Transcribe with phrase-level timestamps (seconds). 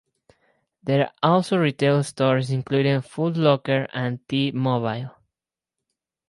[0.81, 5.11] There are also retail stores including Footlocker and T-Mobile.